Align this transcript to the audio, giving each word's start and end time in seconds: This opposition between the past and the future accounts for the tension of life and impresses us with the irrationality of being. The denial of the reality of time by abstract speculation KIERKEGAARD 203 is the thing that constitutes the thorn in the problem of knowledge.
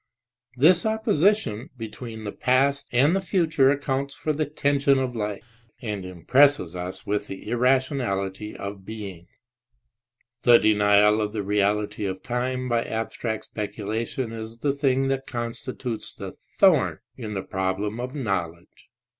This 0.57 0.83
opposition 0.83 1.69
between 1.77 2.23
the 2.23 2.31
past 2.31 2.87
and 2.91 3.15
the 3.15 3.21
future 3.21 3.69
accounts 3.69 4.15
for 4.15 4.33
the 4.33 4.47
tension 4.47 4.97
of 4.97 5.15
life 5.15 5.61
and 5.79 6.03
impresses 6.03 6.75
us 6.75 7.05
with 7.05 7.27
the 7.27 7.47
irrationality 7.47 8.55
of 8.55 8.83
being. 8.83 9.27
The 10.41 10.57
denial 10.57 11.21
of 11.21 11.33
the 11.33 11.43
reality 11.43 12.07
of 12.07 12.23
time 12.23 12.67
by 12.67 12.83
abstract 12.83 13.43
speculation 13.43 14.31
KIERKEGAARD 14.31 14.39
203 14.41 14.53
is 14.53 14.57
the 14.57 14.73
thing 14.73 15.07
that 15.09 15.27
constitutes 15.27 16.11
the 16.11 16.33
thorn 16.57 16.97
in 17.15 17.35
the 17.35 17.43
problem 17.43 17.99
of 17.99 18.15
knowledge. 18.15 18.89